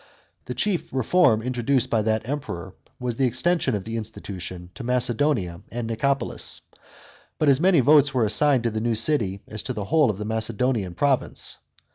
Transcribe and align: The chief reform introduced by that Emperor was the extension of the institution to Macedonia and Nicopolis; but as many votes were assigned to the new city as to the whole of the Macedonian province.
The 0.45 0.55
chief 0.55 0.91
reform 0.91 1.43
introduced 1.43 1.91
by 1.91 2.01
that 2.01 2.27
Emperor 2.27 2.73
was 2.99 3.17
the 3.17 3.27
extension 3.27 3.75
of 3.75 3.83
the 3.83 3.97
institution 3.97 4.71
to 4.73 4.83
Macedonia 4.83 5.61
and 5.71 5.85
Nicopolis; 5.85 6.61
but 7.37 7.49
as 7.49 7.61
many 7.61 7.81
votes 7.81 8.11
were 8.11 8.25
assigned 8.25 8.63
to 8.63 8.71
the 8.71 8.81
new 8.81 8.95
city 8.95 9.43
as 9.47 9.61
to 9.61 9.73
the 9.73 9.85
whole 9.85 10.09
of 10.09 10.17
the 10.17 10.25
Macedonian 10.25 10.95
province. 10.95 11.57